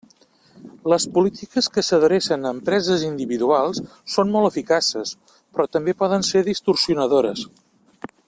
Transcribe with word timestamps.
Les 0.91 1.03
polítiques 1.17 1.67
que 1.75 1.83
s'adrecen 1.89 2.47
a 2.47 2.53
empreses 2.57 3.03
individuals 3.09 3.83
són 4.15 4.33
molt 4.37 4.51
eficaces, 4.51 5.13
però 5.35 5.67
també 5.77 5.97
poden 6.03 6.27
ser 6.31 6.43
distorsionadores. 6.49 7.47